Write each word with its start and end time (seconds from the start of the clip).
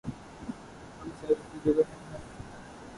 ہر 0.03 0.11
مسئلہ 1.01 1.33
اپنی 1.33 1.59
جگہ 1.63 1.81
اہم 1.81 2.13
ہے۔ 2.13 2.19